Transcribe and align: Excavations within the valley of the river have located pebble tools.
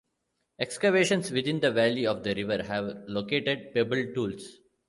Excavations 0.57 1.29
within 1.29 1.59
the 1.59 1.69
valley 1.69 2.07
of 2.07 2.23
the 2.23 2.33
river 2.33 2.63
have 2.63 2.85
located 3.07 3.71
pebble 3.71 4.11
tools. 4.15 4.57